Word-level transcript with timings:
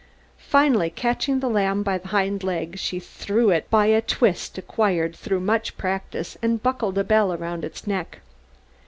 Finally, 0.39 0.89
catching 0.89 1.41
the 1.41 1.47
lamb 1.47 1.83
by 1.83 1.95
the 1.99 2.07
hind 2.07 2.43
leg 2.43 2.75
she 2.79 2.99
threw 2.99 3.51
it 3.51 3.69
by 3.69 3.85
a 3.85 4.01
twist 4.01 4.57
acquired 4.57 5.15
through 5.15 5.39
much 5.39 5.77
practice 5.77 6.35
and 6.41 6.63
buckled 6.63 6.97
a 6.97 7.03
bell 7.03 7.31
around 7.31 7.63
its 7.63 7.85
neck. 7.85 8.17